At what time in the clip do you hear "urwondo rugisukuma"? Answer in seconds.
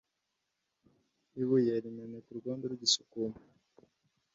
2.31-3.37